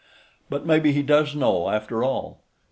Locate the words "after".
1.69-2.03